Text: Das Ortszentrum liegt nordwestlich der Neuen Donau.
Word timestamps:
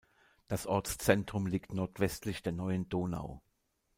Das 0.47 0.65
Ortszentrum 0.65 1.45
liegt 1.45 1.73
nordwestlich 1.75 2.41
der 2.41 2.53
Neuen 2.53 2.89
Donau. 2.89 3.43